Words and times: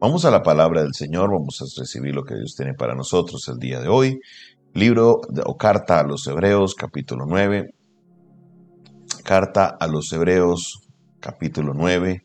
Vamos 0.00 0.24
a 0.24 0.30
la 0.30 0.44
palabra 0.44 0.82
del 0.82 0.94
Señor, 0.94 1.32
vamos 1.32 1.60
a 1.60 1.80
recibir 1.80 2.14
lo 2.14 2.22
que 2.22 2.36
Dios 2.36 2.54
tiene 2.54 2.72
para 2.72 2.94
nosotros 2.94 3.48
el 3.48 3.58
día 3.58 3.80
de 3.80 3.88
hoy. 3.88 4.20
Libro 4.72 5.20
o 5.44 5.56
carta 5.56 5.98
a 5.98 6.04
los 6.04 6.24
Hebreos, 6.28 6.76
capítulo 6.76 7.26
9. 7.26 7.74
Carta 9.24 9.66
a 9.66 9.88
los 9.88 10.12
Hebreos, 10.12 10.88
capítulo 11.18 11.74
9. 11.74 12.24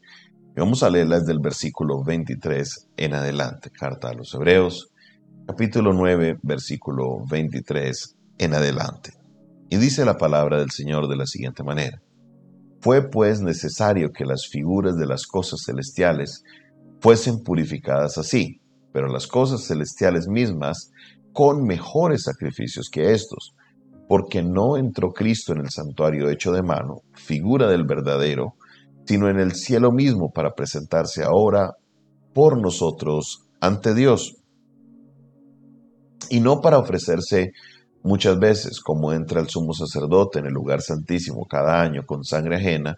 Y 0.56 0.60
vamos 0.60 0.84
a 0.84 0.90
leerla 0.92 1.20
desde 1.20 1.32
el 1.32 1.40
versículo 1.40 2.04
23 2.04 2.90
en 2.96 3.16
adelante. 3.16 3.72
Carta 3.72 4.10
a 4.10 4.14
los 4.14 4.32
Hebreos, 4.36 4.92
capítulo 5.48 5.94
9, 5.94 6.42
versículo 6.44 7.26
23 7.26 8.16
en 8.38 8.54
adelante. 8.54 9.14
Y 9.70 9.78
dice 9.78 10.06
la 10.06 10.20
palabra 10.20 10.60
del 10.60 10.70
Señor 10.70 11.08
de 11.08 11.16
la 11.16 11.26
siguiente 11.26 11.64
manera. 11.64 12.04
Fue 12.82 13.10
pues 13.10 13.42
necesario 13.42 14.12
que 14.12 14.26
las 14.26 14.48
figuras 14.48 14.96
de 14.96 15.08
las 15.08 15.26
cosas 15.26 15.64
celestiales 15.66 16.44
fuesen 17.04 17.44
purificadas 17.44 18.18
así, 18.18 18.62
pero 18.94 19.10
las 19.10 19.28
cosas 19.28 19.68
celestiales 19.68 20.30
mismas 20.30 20.90
con 21.34 21.66
mejores 21.66 22.24
sacrificios 22.24 22.90
que 22.90 23.12
estos, 23.12 23.54
porque 24.08 24.42
no 24.42 24.78
entró 24.78 25.12
Cristo 25.12 25.52
en 25.52 25.60
el 25.60 25.70
santuario 25.70 26.30
hecho 26.30 26.54
de 26.54 26.64
mano, 26.64 27.02
figura 27.14 27.68
del 27.68 27.84
verdadero, 27.84 28.54
sino 29.06 29.30
en 29.30 29.38
el 29.38 29.54
cielo 29.54 29.92
mismo 29.92 30.32
para 30.32 30.56
presentarse 30.56 31.24
ahora 31.26 31.74
por 32.34 32.58
nosotros 32.58 33.50
ante 33.60 33.94
Dios. 33.94 34.38
Y 36.30 36.40
no 36.40 36.62
para 36.62 36.78
ofrecerse 36.78 37.52
muchas 38.02 38.40
veces, 38.40 38.80
como 38.80 39.12
entra 39.12 39.42
el 39.42 39.50
sumo 39.50 39.74
sacerdote 39.74 40.40
en 40.40 40.46
el 40.46 40.54
lugar 40.54 40.82
santísimo 40.82 41.46
cada 41.50 41.82
año 41.82 42.06
con 42.06 42.24
sangre 42.24 42.56
ajena, 42.56 42.98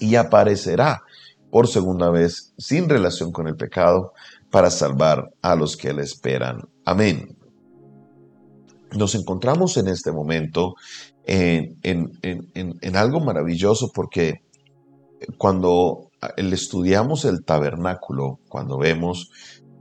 y 0.00 0.16
aparecerá 0.16 1.02
por 1.50 1.68
segunda 1.68 2.10
vez 2.10 2.52
sin 2.58 2.88
relación 2.88 3.32
con 3.32 3.48
el 3.48 3.56
pecado 3.56 4.12
para 4.50 4.70
salvar 4.70 5.32
a 5.42 5.54
los 5.54 5.76
que 5.76 5.92
le 5.92 6.02
esperan. 6.02 6.68
Amén. 6.84 7.36
Nos 8.92 9.14
encontramos 9.14 9.76
en 9.76 9.88
este 9.88 10.12
momento 10.12 10.74
en, 11.26 12.96
algo 12.96 13.20
maravilloso 13.20 13.90
porque 13.94 14.42
cuando 15.36 16.10
estudiamos 16.36 17.24
el 17.24 17.44
tabernáculo, 17.44 18.38
cuando 18.48 18.78
vemos 18.78 19.30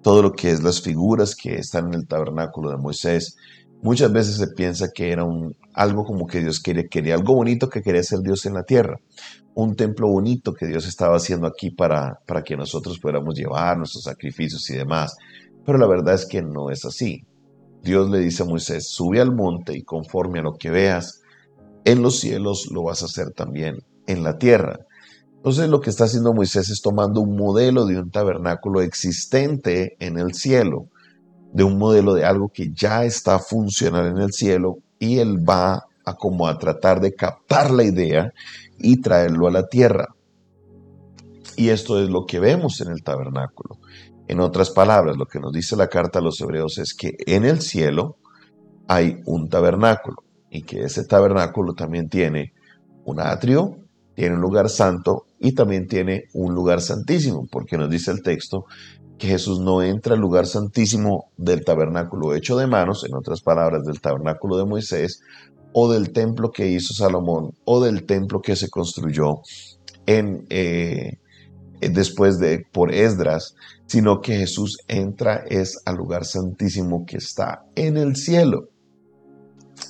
todo 0.02 0.22
lo 0.22 0.34
que 0.34 0.52
es 0.52 0.64
las 0.64 0.82
figuras 0.82 1.36
que 1.36 1.56
están 1.56 1.88
en 1.88 1.96
el 1.96 2.08
tabernáculo 2.08 2.70
de 2.70 2.78
Moisés, 2.78 3.38
muchas 3.86 4.12
veces 4.12 4.36
se 4.36 4.48
piensa 4.48 4.92
que 4.94 5.12
era 5.12 5.24
un, 5.24 5.56
algo 5.74 6.04
como 6.04 6.28
que 6.28 6.42
Dios 6.42 6.60
quería, 6.60 6.88
quería 6.88 7.16
algo 7.16 7.36
bonito 7.36 7.70
que 7.70 7.82
quería 7.82 8.04
ser 8.04 8.20
Dios 8.20 8.46
en 8.46 8.56
la 8.56 8.64
tierra 8.64 9.00
un 9.56 9.76
templo 9.76 10.10
bonito 10.10 10.54
que 10.54 10.68
Dios 10.68 10.86
estaba 10.86 11.16
haciendo 11.16 11.48
aquí 11.48 11.72
para, 11.72 12.20
para 12.26 12.44
que 12.44 12.58
nosotros 12.58 13.00
pudiéramos 13.00 13.36
llevar 13.36 13.78
nuestros 13.78 14.04
sacrificios 14.04 14.70
y 14.70 14.76
demás. 14.76 15.16
Pero 15.66 15.78
la 15.78 15.88
verdad 15.88 16.14
es 16.14 16.26
que 16.26 16.42
no 16.42 16.70
es 16.70 16.86
así. 16.86 17.26
Dios 17.82 18.10
le 18.10 18.20
dice 18.20 18.44
a 18.44 18.46
Moisés, 18.46 18.90
sube 18.90 19.22
al 19.22 19.34
monte 19.34 19.76
y 19.76 19.84
conforme 19.84 20.40
a 20.40 20.44
lo 20.44 20.56
que 20.56 20.72
veas 20.72 21.22
en 21.86 22.02
los 22.02 22.20
cielos, 22.20 22.70
lo 22.72 22.84
vas 22.84 23.02
a 23.02 23.06
hacer 23.06 23.32
también 23.32 23.78
en 24.08 24.24
la 24.24 24.38
tierra. 24.38 24.80
Entonces 25.38 25.70
lo 25.70 25.80
que 25.80 25.90
está 25.90 26.04
haciendo 26.04 26.34
Moisés 26.34 26.70
es 26.70 26.82
tomando 26.82 27.22
un 27.22 27.38
modelo 27.38 27.86
de 27.86 27.98
un 27.98 28.12
tabernáculo 28.12 28.82
existente 28.82 29.96
en 30.00 30.18
el 30.18 30.34
cielo, 30.34 30.90
de 31.56 31.64
un 31.64 31.78
modelo 31.78 32.14
de 32.14 32.26
algo 32.26 32.50
que 32.50 32.74
ya 32.74 33.06
está 33.06 33.40
funcional 33.40 34.08
en 34.08 34.18
el 34.18 34.34
cielo 34.34 34.80
y 35.00 35.20
él 35.20 35.38
va 35.38 35.86
a 36.04 36.14
como 36.14 36.50
a 36.50 36.58
tratar 36.58 37.00
de 37.00 37.16
captar 37.16 37.72
la 37.72 37.86
idea 37.86 38.34
y 38.78 39.00
traerlo 39.00 39.48
a 39.48 39.52
la 39.52 39.66
tierra. 39.66 40.14
Y 41.56 41.70
esto 41.70 42.04
es 42.04 42.10
lo 42.10 42.26
que 42.26 42.40
vemos 42.42 42.82
en 42.82 42.92
el 42.92 43.04
tabernáculo. 43.04 43.80
En 44.28 44.42
otras 44.42 44.70
palabras, 44.70 45.16
lo 45.16 45.28
que 45.28 45.40
nos 45.40 45.54
dice 45.54 45.78
la 45.78 45.88
carta 45.88 46.20
a 46.20 46.22
los 46.22 46.42
hebreos 46.42 46.78
es 46.78 46.94
que 46.94 47.16
en 47.26 47.46
el 47.46 47.62
cielo 47.62 48.18
hay 48.90 49.22
un 49.26 49.48
tabernáculo 49.48 50.26
y 50.50 50.64
que 50.64 50.82
ese 50.82 51.06
tabernáculo 51.06 51.74
también 51.74 52.10
tiene 52.10 52.54
un 53.06 53.22
atrio, 53.22 53.78
tiene 54.16 54.36
un 54.36 54.42
lugar 54.42 54.70
santo 54.70 55.26
y 55.40 55.54
también 55.54 55.88
tiene 55.88 56.26
un 56.34 56.56
lugar 56.56 56.82
santísimo, 56.82 57.48
porque 57.52 57.78
nos 57.78 57.90
dice 57.90 58.12
el 58.12 58.22
texto 58.22 58.66
que 59.18 59.28
Jesús 59.28 59.60
no 59.60 59.82
entra 59.82 60.16
al 60.16 60.22
lugar 60.22 60.48
santísimo 60.48 61.32
del 61.38 61.64
tabernáculo 61.64 62.34
hecho 62.34 62.58
de 62.58 62.68
manos, 62.68 63.06
en 63.06 63.16
otras 63.16 63.42
palabras, 63.42 63.84
del 63.86 64.02
tabernáculo 64.02 64.58
de 64.58 64.66
Moisés, 64.66 65.22
o 65.78 65.92
del 65.92 66.12
templo 66.12 66.52
que 66.52 66.68
hizo 66.68 66.94
Salomón 66.94 67.52
o 67.66 67.84
del 67.84 68.06
templo 68.06 68.42
que 68.42 68.56
se 68.56 68.70
construyó 68.70 69.42
en, 70.06 70.46
eh, 70.50 71.20
después 71.82 72.40
de 72.40 72.66
por 72.72 72.94
Esdras, 72.94 73.56
sino 73.86 74.22
que 74.22 74.38
Jesús 74.38 74.78
entra 74.88 75.44
es 75.50 75.82
al 75.86 75.98
lugar 75.98 76.24
santísimo 76.24 77.06
que 77.06 77.18
está 77.18 77.66
en 77.76 77.98
el 77.98 78.16
cielo. 78.16 78.70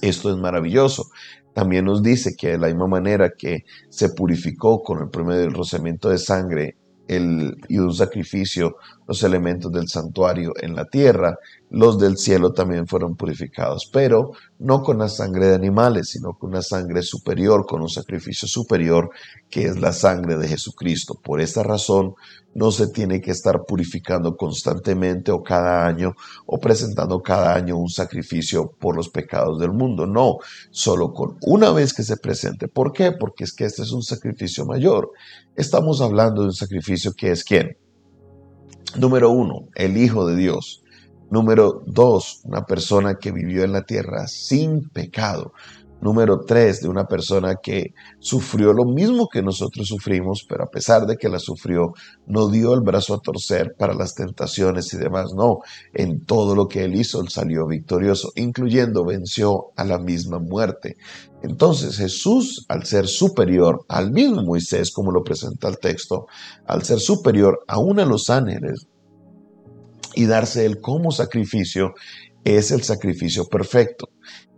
Esto 0.02 0.32
es 0.32 0.38
maravilloso. 0.38 1.06
También 1.56 1.86
nos 1.86 2.04
dice 2.04 2.36
que 2.36 2.50
de 2.50 2.58
la 2.58 2.68
misma 2.68 2.88
manera 2.88 3.30
que 3.30 3.64
se 3.88 4.10
purificó 4.10 4.84
con 4.84 5.02
el 5.02 5.10
primer 5.10 5.38
del 5.38 5.54
rociamiento 5.54 6.10
de 6.10 6.18
sangre 6.18 6.76
el, 7.08 7.56
y 7.70 7.78
un 7.78 7.94
sacrificio 7.94 8.76
los 9.08 9.24
elementos 9.24 9.72
del 9.72 9.88
santuario 9.88 10.52
en 10.62 10.76
la 10.76 10.84
tierra, 10.84 11.38
los 11.76 12.00
del 12.00 12.18
cielo 12.18 12.54
también 12.54 12.88
fueron 12.88 13.18
purificados, 13.18 13.90
pero 13.92 14.32
no 14.60 14.82
con 14.82 14.98
la 14.98 15.10
sangre 15.10 15.48
de 15.48 15.56
animales, 15.56 16.08
sino 16.08 16.32
con 16.32 16.52
una 16.52 16.62
sangre 16.62 17.02
superior, 17.02 17.66
con 17.66 17.82
un 17.82 17.90
sacrificio 17.90 18.48
superior, 18.48 19.10
que 19.50 19.66
es 19.66 19.78
la 19.78 19.92
sangre 19.92 20.38
de 20.38 20.48
Jesucristo. 20.48 21.20
Por 21.22 21.42
esta 21.42 21.64
razón, 21.64 22.16
no 22.54 22.72
se 22.72 22.88
tiene 22.88 23.20
que 23.20 23.32
estar 23.32 23.66
purificando 23.66 24.38
constantemente 24.38 25.34
o 25.34 25.44
cada 25.44 25.86
año 25.86 26.16
o 26.46 26.62
presentando 26.62 27.22
cada 27.22 27.54
año 27.54 27.76
un 27.76 27.90
sacrificio 27.90 28.72
por 28.80 28.96
los 28.96 29.10
pecados 29.10 29.60
del 29.60 29.74
mundo. 29.74 30.08
No, 30.08 30.38
solo 30.72 31.12
con 31.12 31.38
una 31.42 31.72
vez 31.72 31.94
que 31.94 32.04
se 32.04 32.16
presente. 32.16 32.70
¿Por 32.70 32.94
qué? 32.94 33.12
Porque 33.12 33.44
es 33.44 33.52
que 33.52 33.66
este 33.66 33.82
es 33.82 33.92
un 33.92 34.02
sacrificio 34.02 34.66
mayor. 34.66 35.12
Estamos 35.58 36.00
hablando 36.00 36.44
de 36.44 36.48
un 36.48 36.54
sacrificio 36.54 37.12
que 37.12 37.32
es 37.32 37.44
quién? 37.44 37.76
Número 38.98 39.30
uno, 39.30 39.68
el 39.76 39.98
Hijo 39.98 40.26
de 40.26 40.38
Dios. 40.38 40.85
Número 41.30 41.82
dos, 41.86 42.42
una 42.44 42.66
persona 42.66 43.16
que 43.16 43.32
vivió 43.32 43.64
en 43.64 43.74
la 43.74 43.84
tierra 43.84 44.28
sin 44.28 44.90
pecado. 44.90 45.54
Número 46.02 46.42
tres, 46.46 46.82
de 46.82 46.90
una 46.90 47.06
persona 47.06 47.56
que 47.56 47.94
sufrió 48.20 48.74
lo 48.74 48.86
mismo 48.86 49.28
que 49.28 49.42
nosotros 49.42 49.88
sufrimos, 49.88 50.46
pero 50.48 50.66
a 50.66 50.70
pesar 50.70 51.08
de 51.08 51.16
que 51.16 51.30
la 51.30 51.40
sufrió, 51.40 51.94
no 52.28 52.50
dio 52.50 52.76
el 52.76 52.82
brazo 52.82 53.16
a 53.16 53.22
torcer 53.22 53.74
para 53.76 53.96
las 53.96 54.14
tentaciones 54.14 54.94
y 54.94 54.98
demás. 54.98 55.34
No, 55.34 55.62
en 55.94 56.24
todo 56.26 56.54
lo 56.54 56.68
que 56.68 56.84
él 56.84 56.96
hizo, 56.96 57.22
él 57.22 57.30
salió 57.30 57.66
victorioso, 57.66 58.32
incluyendo 58.36 59.04
venció 59.04 59.72
a 59.78 59.84
la 59.84 59.98
misma 59.98 60.38
muerte. 60.38 60.96
Entonces 61.42 61.98
Jesús, 61.98 62.66
al 62.70 62.86
ser 62.86 63.08
superior 63.08 63.86
al 63.88 64.12
mismo 64.12 64.44
Moisés, 64.44 64.92
como 64.92 65.12
lo 65.12 65.24
presenta 65.24 65.70
el 65.70 65.80
texto, 65.80 66.28
al 66.68 66.84
ser 66.84 67.00
superior 67.00 67.64
aún 67.68 68.00
a 68.00 68.06
los 68.06 68.30
ángeles 68.30 68.88
y 70.16 70.26
darse 70.26 70.66
él 70.66 70.82
como 70.82 71.12
sacrificio, 71.12 71.94
es 72.44 72.72
el 72.72 72.84
sacrificio 72.84 73.46
perfecto 73.46 74.10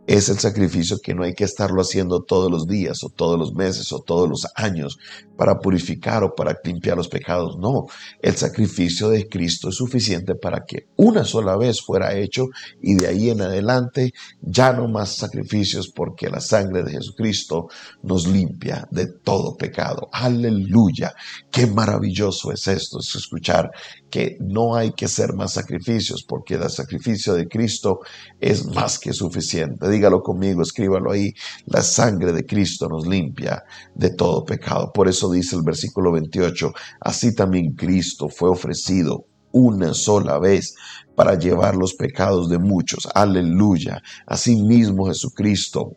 es 0.07 0.29
el 0.29 0.39
sacrificio 0.39 0.99
que 1.03 1.13
no 1.13 1.23
hay 1.23 1.33
que 1.33 1.43
estarlo 1.43 1.81
haciendo 1.81 2.23
todos 2.23 2.49
los 2.49 2.65
días 2.65 3.03
o 3.03 3.09
todos 3.09 3.37
los 3.37 3.53
meses 3.53 3.91
o 3.91 3.99
todos 3.99 4.29
los 4.29 4.47
años 4.55 4.97
para 5.35 5.59
purificar 5.59 6.23
o 6.23 6.33
para 6.33 6.57
limpiar 6.63 6.95
los 6.95 7.09
pecados. 7.09 7.57
No, 7.59 7.87
el 8.21 8.35
sacrificio 8.35 9.09
de 9.09 9.27
Cristo 9.27 9.67
es 9.67 9.75
suficiente 9.75 10.35
para 10.35 10.63
que 10.65 10.87
una 10.95 11.25
sola 11.25 11.57
vez 11.57 11.81
fuera 11.81 12.15
hecho 12.15 12.45
y 12.81 12.95
de 12.95 13.07
ahí 13.07 13.29
en 13.29 13.41
adelante 13.41 14.13
ya 14.41 14.71
no 14.71 14.87
más 14.87 15.17
sacrificios 15.17 15.89
porque 15.89 16.29
la 16.29 16.39
sangre 16.39 16.83
de 16.83 16.91
Jesucristo 16.91 17.67
nos 18.01 18.27
limpia 18.27 18.87
de 18.89 19.07
todo 19.07 19.57
pecado. 19.57 20.07
Aleluya. 20.13 21.13
Qué 21.51 21.67
maravilloso 21.67 22.53
es 22.53 22.65
esto, 22.67 22.99
es 22.99 23.13
escuchar 23.13 23.71
que 24.09 24.37
no 24.39 24.75
hay 24.75 24.93
que 24.93 25.05
hacer 25.05 25.33
más 25.33 25.53
sacrificios 25.53 26.23
porque 26.23 26.55
el 26.55 26.69
sacrificio 26.69 27.33
de 27.33 27.47
Cristo 27.47 27.99
es 28.39 28.65
más 28.65 28.97
que 28.99 29.11
suficiente. 29.11 29.96
Dígalo 29.97 30.21
conmigo, 30.21 30.61
escríbalo 30.61 31.11
ahí. 31.11 31.33
La 31.65 31.81
sangre 31.81 32.31
de 32.31 32.45
Cristo 32.45 32.87
nos 32.87 33.07
limpia 33.07 33.63
de 33.95 34.11
todo 34.11 34.45
pecado. 34.45 34.91
Por 34.93 35.07
eso 35.07 35.31
dice 35.31 35.55
el 35.55 35.63
versículo 35.63 36.11
28, 36.11 36.71
así 36.99 37.33
también 37.33 37.73
Cristo 37.73 38.29
fue 38.29 38.47
ofrecido 38.47 39.25
una 39.51 39.95
sola 39.95 40.37
vez 40.37 40.75
para 41.15 41.33
llevar 41.33 41.75
los 41.75 41.95
pecados 41.95 42.47
de 42.47 42.59
muchos. 42.59 43.07
Aleluya. 43.11 44.03
Asimismo 44.27 45.07
Jesucristo 45.07 45.93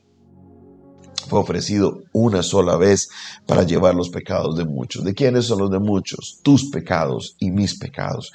fue 1.31 1.39
ofrecido 1.39 2.03
una 2.13 2.43
sola 2.43 2.77
vez 2.77 3.09
para 3.47 3.63
llevar 3.63 3.95
los 3.95 4.11
pecados 4.11 4.57
de 4.57 4.65
muchos. 4.65 5.05
¿De 5.05 5.15
quiénes 5.15 5.47
son 5.47 5.61
los 5.61 5.71
de 5.71 5.79
muchos? 5.79 6.41
Tus 6.43 6.69
pecados 6.71 7.37
y 7.39 7.53
mis 7.53 7.79
pecados. 7.79 8.33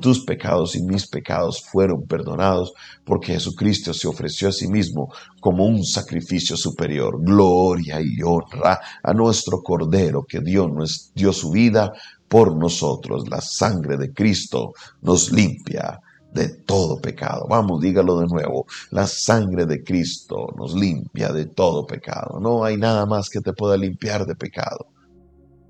Tus 0.00 0.24
pecados 0.24 0.74
y 0.74 0.82
mis 0.82 1.06
pecados 1.06 1.62
fueron 1.62 2.02
perdonados 2.02 2.72
porque 3.04 3.34
Jesucristo 3.34 3.94
se 3.94 4.08
ofreció 4.08 4.48
a 4.48 4.52
sí 4.52 4.66
mismo 4.66 5.12
como 5.40 5.64
un 5.64 5.84
sacrificio 5.84 6.56
superior. 6.56 7.22
Gloria 7.22 8.00
y 8.00 8.20
honra 8.24 8.80
a 9.04 9.14
nuestro 9.14 9.62
Cordero 9.62 10.24
que 10.24 10.40
dio, 10.40 10.68
dio 11.14 11.32
su 11.32 11.52
vida 11.52 11.92
por 12.26 12.56
nosotros. 12.56 13.28
La 13.28 13.40
sangre 13.40 13.96
de 13.96 14.12
Cristo 14.12 14.72
nos 15.00 15.30
limpia 15.30 16.00
de 16.32 16.48
todo 16.48 17.00
pecado. 17.00 17.46
Vamos, 17.48 17.80
dígalo 17.80 18.18
de 18.20 18.26
nuevo. 18.26 18.66
La 18.90 19.06
sangre 19.06 19.66
de 19.66 19.82
Cristo 19.82 20.48
nos 20.56 20.74
limpia 20.74 21.32
de 21.32 21.46
todo 21.46 21.86
pecado. 21.86 22.40
No 22.40 22.64
hay 22.64 22.76
nada 22.76 23.06
más 23.06 23.28
que 23.28 23.40
te 23.40 23.52
pueda 23.52 23.76
limpiar 23.76 24.24
de 24.26 24.34
pecado. 24.34 24.86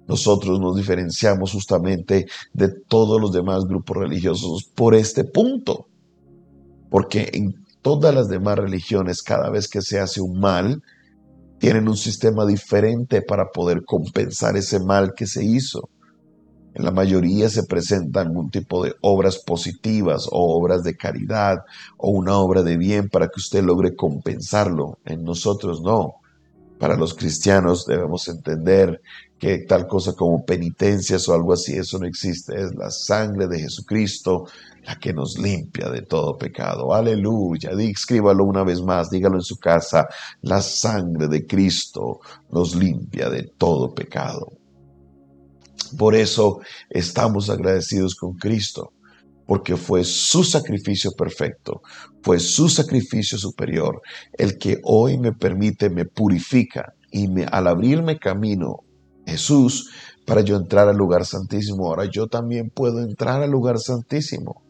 Nosotros 0.07 0.61
nos 0.61 0.77
diferenciamos 0.77 1.53
justamente 1.53 2.27
de 2.53 2.69
todos 2.69 3.21
los 3.21 3.33
demás 3.33 3.65
grupos 3.65 3.97
religiosos 3.97 4.65
por 4.75 4.95
este 4.95 5.25
punto. 5.25 5.89
Porque 6.91 7.31
en 7.33 7.65
todas 7.81 8.15
las 8.15 8.29
demás 8.29 8.59
religiones, 8.59 9.23
cada 9.23 9.51
vez 9.51 9.69
que 9.69 9.83
se 9.83 9.99
hace 9.99 10.21
un 10.21 10.39
mal, 10.39 10.83
tienen 11.59 11.89
un 11.89 11.97
sistema 11.97 12.45
diferente 12.45 13.23
para 13.23 13.51
poder 13.51 13.85
compensar 13.85 14.57
ese 14.57 14.81
mal 14.81 15.15
que 15.15 15.27
se 15.27 15.45
hizo. 15.45 15.89
En 16.75 16.85
la 16.85 16.91
mayoría 16.91 17.51
se 17.51 17.65
presentan 17.65 18.29
algún 18.29 18.51
tipo 18.51 18.85
de 18.85 18.95
obras 19.03 19.39
positivas 19.39 20.27
o 20.31 20.57
obras 20.57 20.83
de 20.83 20.97
caridad 20.97 21.65
o 21.99 22.11
una 22.11 22.37
obra 22.39 22.63
de 22.63 22.77
bien 22.77 23.09
para 23.09 23.29
que 23.29 23.39
usted 23.41 23.63
logre 23.63 23.95
compensarlo. 23.95 24.99
En 25.05 25.25
nosotros 25.25 25.83
no. 25.83 26.15
Para 26.79 26.97
los 26.97 27.15
cristianos 27.15 27.85
debemos 27.87 28.27
entender 28.27 29.03
que 29.39 29.59
tal 29.59 29.87
cosa 29.87 30.15
como 30.15 30.45
penitencias 30.45 31.29
o 31.29 31.35
algo 31.35 31.53
así, 31.53 31.77
eso 31.77 31.99
no 31.99 32.07
existe. 32.07 32.61
Es 32.61 32.75
la 32.75 32.91
sangre 32.91 33.49
de 33.49 33.61
Jesucristo 33.61 34.47
la 34.85 34.99
que 34.99 35.13
nos 35.13 35.39
limpia 35.39 35.91
de 35.91 36.03
todo 36.03 36.39
pecado. 36.39 36.93
Aleluya. 36.95 37.71
Escríbalo 37.79 38.45
una 38.45 38.65
vez 38.65 38.81
más, 38.81 39.11
dígalo 39.11 39.37
en 39.37 39.43
su 39.43 39.59
casa. 39.59 40.09
La 40.41 40.61
sangre 40.61 41.29
de 41.29 41.47
Cristo 41.47 42.21
nos 42.51 42.75
limpia 42.75 43.29
de 43.29 43.45
todo 43.59 43.95
pecado. 43.95 44.62
Por 45.99 46.15
eso 46.15 46.61
estamos 46.91 47.51
agradecidos 47.51 48.15
con 48.15 48.35
Cristo, 48.35 48.93
porque 49.47 49.77
fue 49.77 50.05
su 50.05 50.45
sacrificio 50.45 51.13
perfecto, 51.13 51.83
fue 52.23 52.39
su 52.39 52.69
sacrificio 52.69 53.37
superior, 53.39 54.01
el 54.33 54.59
que 54.59 54.79
hoy 54.85 55.19
me 55.19 55.33
permite, 55.33 55.91
me 55.91 56.05
purifica 56.05 56.95
y 57.11 57.29
me, 57.29 57.45
al 57.45 57.67
abrirme 57.67 58.19
camino, 58.19 58.85
Jesús, 59.27 59.91
para 60.27 60.41
yo 60.41 60.57
entrar 60.57 60.89
al 60.89 60.97
lugar 60.97 61.27
santísimo, 61.27 61.87
ahora 61.87 62.07
yo 62.11 62.29
también 62.29 62.71
puedo 62.71 63.03
entrar 63.03 63.43
al 63.43 63.51
lugar 63.51 63.79
santísimo 63.79 64.63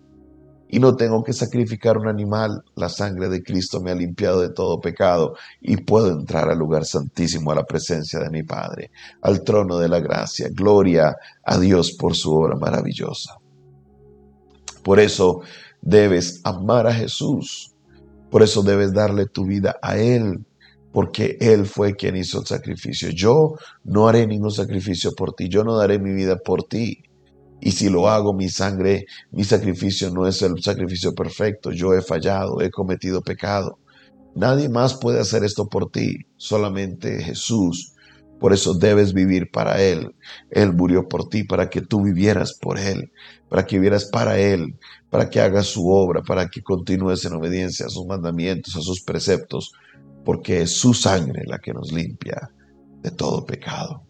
y 0.72 0.80
no 0.80 0.96
tengo 0.96 1.22
que 1.22 1.34
sacrificar 1.34 1.98
un 1.98 2.08
animal. 2.08 2.64
La 2.76 2.88
sangre 2.88 3.28
de 3.28 3.42
Cristo 3.42 3.82
me 3.82 3.90
ha 3.90 3.94
limpiado 3.94 4.40
de 4.40 4.48
todo 4.48 4.80
pecado 4.80 5.36
y 5.60 5.76
puedo 5.76 6.10
entrar 6.10 6.48
al 6.48 6.58
lugar 6.58 6.86
santísimo, 6.86 7.52
a 7.52 7.56
la 7.56 7.64
presencia 7.64 8.18
de 8.20 8.30
mi 8.30 8.42
Padre, 8.42 8.90
al 9.20 9.44
trono 9.44 9.78
de 9.78 9.90
la 9.90 10.00
gracia. 10.00 10.48
Gloria 10.50 11.14
a 11.44 11.58
Dios 11.58 11.92
por 11.92 12.16
su 12.16 12.32
obra 12.32 12.56
maravillosa. 12.56 13.36
Por 14.82 14.98
eso 14.98 15.42
debes 15.82 16.40
amar 16.42 16.86
a 16.86 16.94
Jesús. 16.94 17.74
Por 18.30 18.42
eso 18.42 18.62
debes 18.62 18.94
darle 18.94 19.26
tu 19.26 19.44
vida 19.44 19.76
a 19.82 19.98
Él, 19.98 20.42
porque 20.90 21.36
Él 21.38 21.66
fue 21.66 21.96
quien 21.96 22.16
hizo 22.16 22.40
el 22.40 22.46
sacrificio. 22.46 23.10
Yo 23.10 23.56
no 23.84 24.08
haré 24.08 24.26
ningún 24.26 24.50
sacrificio 24.50 25.12
por 25.14 25.34
ti, 25.34 25.50
yo 25.50 25.64
no 25.64 25.76
daré 25.76 25.98
mi 25.98 26.14
vida 26.14 26.38
por 26.38 26.62
ti. 26.62 27.02
Y 27.64 27.70
si 27.70 27.88
lo 27.88 28.08
hago, 28.08 28.32
mi 28.32 28.48
sangre, 28.48 29.06
mi 29.30 29.44
sacrificio 29.44 30.10
no 30.10 30.26
es 30.26 30.42
el 30.42 30.60
sacrificio 30.60 31.14
perfecto. 31.14 31.70
Yo 31.70 31.94
he 31.94 32.02
fallado, 32.02 32.60
he 32.60 32.70
cometido 32.72 33.22
pecado. 33.22 33.78
Nadie 34.34 34.68
más 34.68 34.94
puede 34.94 35.20
hacer 35.20 35.44
esto 35.44 35.68
por 35.68 35.88
ti, 35.88 36.26
solamente 36.36 37.22
Jesús. 37.22 37.94
Por 38.40 38.52
eso 38.52 38.74
debes 38.74 39.12
vivir 39.12 39.52
para 39.52 39.80
Él. 39.80 40.12
Él 40.50 40.72
murió 40.72 41.08
por 41.08 41.28
ti 41.28 41.44
para 41.44 41.70
que 41.70 41.82
tú 41.82 42.02
vivieras 42.02 42.58
por 42.60 42.80
Él, 42.80 43.12
para 43.48 43.64
que 43.64 43.76
vivieras 43.76 44.06
para 44.06 44.40
Él, 44.40 44.74
para 45.08 45.30
que 45.30 45.40
hagas 45.40 45.66
su 45.66 45.88
obra, 45.88 46.20
para 46.22 46.48
que 46.48 46.64
continúes 46.64 47.24
en 47.24 47.34
obediencia 47.34 47.86
a 47.86 47.90
sus 47.90 48.06
mandamientos, 48.06 48.74
a 48.74 48.80
sus 48.80 49.02
preceptos, 49.04 49.70
porque 50.24 50.62
es 50.62 50.72
su 50.72 50.94
sangre 50.94 51.44
la 51.46 51.60
que 51.60 51.72
nos 51.72 51.92
limpia 51.92 52.50
de 53.02 53.12
todo 53.12 53.46
pecado. 53.46 54.02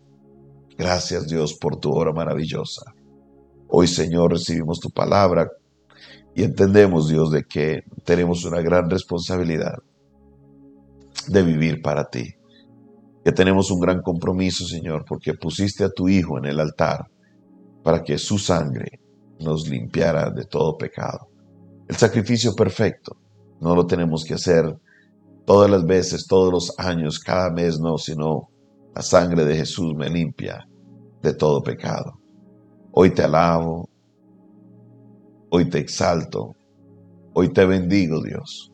Gracias 0.78 1.28
Dios 1.28 1.52
por 1.52 1.76
tu 1.76 1.90
obra 1.92 2.12
maravillosa. 2.12 2.94
Hoy, 3.74 3.86
Señor, 3.86 4.32
recibimos 4.32 4.80
tu 4.80 4.90
palabra 4.90 5.50
y 6.34 6.42
entendemos, 6.42 7.08
Dios, 7.08 7.30
de 7.30 7.44
que 7.44 7.84
tenemos 8.04 8.44
una 8.44 8.60
gran 8.60 8.90
responsabilidad 8.90 9.78
de 11.26 11.42
vivir 11.42 11.80
para 11.80 12.04
ti. 12.04 12.34
Que 13.24 13.32
tenemos 13.32 13.70
un 13.70 13.80
gran 13.80 14.02
compromiso, 14.02 14.66
Señor, 14.66 15.06
porque 15.08 15.32
pusiste 15.32 15.84
a 15.84 15.88
tu 15.88 16.06
Hijo 16.06 16.36
en 16.36 16.44
el 16.44 16.60
altar 16.60 17.06
para 17.82 18.02
que 18.02 18.18
su 18.18 18.36
sangre 18.36 19.00
nos 19.40 19.66
limpiara 19.66 20.28
de 20.28 20.44
todo 20.44 20.76
pecado. 20.76 21.30
El 21.88 21.96
sacrificio 21.96 22.54
perfecto 22.54 23.16
no 23.62 23.74
lo 23.74 23.86
tenemos 23.86 24.26
que 24.26 24.34
hacer 24.34 24.78
todas 25.46 25.70
las 25.70 25.86
veces, 25.86 26.26
todos 26.26 26.52
los 26.52 26.78
años, 26.78 27.18
cada 27.18 27.50
mes, 27.50 27.80
no, 27.80 27.96
sino 27.96 28.50
la 28.94 29.00
sangre 29.00 29.46
de 29.46 29.56
Jesús 29.56 29.94
me 29.94 30.10
limpia 30.10 30.68
de 31.22 31.32
todo 31.32 31.62
pecado. 31.62 32.21
Hoy 32.94 33.08
te 33.08 33.22
alabo, 33.22 33.88
hoy 35.48 35.64
te 35.70 35.78
exalto, 35.78 36.54
hoy 37.32 37.48
te 37.50 37.64
bendigo 37.64 38.22
Dios, 38.22 38.70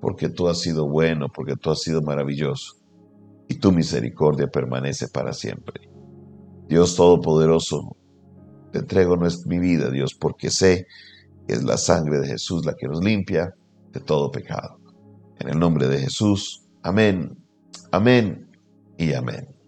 porque 0.00 0.30
tú 0.30 0.48
has 0.48 0.60
sido 0.60 0.88
bueno, 0.88 1.26
porque 1.28 1.56
tú 1.56 1.70
has 1.70 1.82
sido 1.82 2.00
maravilloso 2.00 2.76
y 3.48 3.56
tu 3.56 3.70
misericordia 3.70 4.46
permanece 4.46 5.08
para 5.08 5.34
siempre. 5.34 5.90
Dios 6.68 6.96
Todopoderoso, 6.96 7.98
te 8.72 8.78
entrego 8.78 9.18
mi 9.44 9.58
vida, 9.58 9.90
Dios, 9.90 10.14
porque 10.14 10.50
sé 10.50 10.86
que 11.46 11.52
es 11.52 11.62
la 11.62 11.76
sangre 11.76 12.18
de 12.18 12.28
Jesús 12.28 12.64
la 12.64 12.74
que 12.74 12.88
nos 12.88 13.04
limpia 13.04 13.54
de 13.92 14.00
todo 14.00 14.30
pecado. 14.30 14.78
En 15.38 15.50
el 15.50 15.58
nombre 15.58 15.86
de 15.86 15.98
Jesús, 15.98 16.64
amén, 16.82 17.36
amén 17.92 18.48
y 18.96 19.12
amén. 19.12 19.59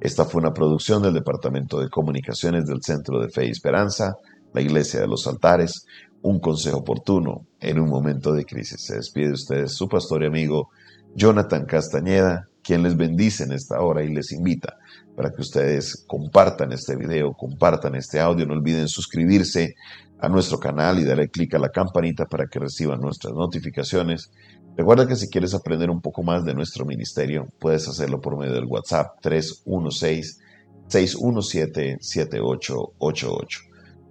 Esta 0.00 0.24
fue 0.24 0.40
una 0.40 0.54
producción 0.54 1.02
del 1.02 1.14
Departamento 1.14 1.80
de 1.80 1.90
Comunicaciones 1.90 2.66
del 2.66 2.82
Centro 2.82 3.20
de 3.20 3.28
Fe 3.28 3.46
y 3.46 3.50
Esperanza, 3.50 4.14
la 4.54 4.60
Iglesia 4.60 5.00
de 5.00 5.08
los 5.08 5.26
Altares, 5.26 5.86
un 6.22 6.38
consejo 6.38 6.78
oportuno 6.78 7.46
en 7.60 7.80
un 7.80 7.88
momento 7.88 8.32
de 8.32 8.44
crisis. 8.44 8.80
Se 8.80 8.96
despide 8.96 9.28
de 9.28 9.32
ustedes 9.32 9.72
su 9.72 9.88
pastor 9.88 10.22
y 10.22 10.26
amigo 10.26 10.70
Jonathan 11.14 11.66
Castañeda, 11.66 12.46
quien 12.62 12.82
les 12.82 12.96
bendice 12.96 13.44
en 13.44 13.52
esta 13.52 13.80
hora 13.80 14.04
y 14.04 14.14
les 14.14 14.30
invita 14.30 14.76
para 15.16 15.30
que 15.30 15.40
ustedes 15.40 16.04
compartan 16.06 16.72
este 16.72 16.94
video, 16.94 17.32
compartan 17.32 17.96
este 17.96 18.20
audio, 18.20 18.46
no 18.46 18.54
olviden 18.54 18.86
suscribirse 18.86 19.74
a 20.20 20.28
nuestro 20.28 20.58
canal 20.58 20.98
y 20.98 21.04
darle 21.04 21.28
clic 21.28 21.54
a 21.54 21.58
la 21.58 21.70
campanita 21.70 22.26
para 22.26 22.46
que 22.46 22.58
reciban 22.58 23.00
nuestras 23.00 23.34
notificaciones. 23.34 24.30
Recuerda 24.78 25.06
que 25.08 25.16
si 25.16 25.28
quieres 25.28 25.54
aprender 25.54 25.90
un 25.90 26.00
poco 26.00 26.22
más 26.22 26.44
de 26.44 26.54
nuestro 26.54 26.84
ministerio, 26.84 27.48
puedes 27.58 27.88
hacerlo 27.88 28.20
por 28.20 28.38
medio 28.38 28.54
del 28.54 28.66
WhatsApp 28.66 29.18
316-617-7888. 30.86 33.58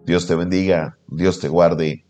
Dios 0.06 0.28
te 0.28 0.36
bendiga, 0.36 0.98
Dios 1.08 1.40
te 1.40 1.48
guarde 1.48 2.04